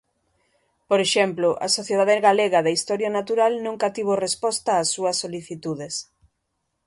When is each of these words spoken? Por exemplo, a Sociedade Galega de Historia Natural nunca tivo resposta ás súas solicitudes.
Por 0.89 0.99
exemplo, 1.05 1.47
a 1.65 1.67
Sociedade 1.77 2.15
Galega 2.27 2.59
de 2.65 2.75
Historia 2.77 3.09
Natural 3.17 3.53
nunca 3.67 3.87
tivo 3.95 4.13
resposta 4.25 4.71
ás 4.81 4.87
súas 4.95 5.19
solicitudes. 5.23 5.93